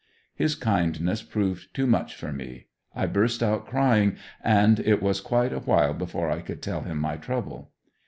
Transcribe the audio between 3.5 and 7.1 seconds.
crying and it was quite awhile before I could tell him